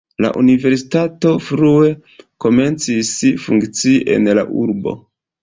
La 0.23 0.29
universitato 0.43 1.33
frue 1.49 1.91
komencis 2.47 3.13
funkcii 3.45 3.95
en 4.17 4.33
la 4.41 4.49
urbo. 4.65 4.97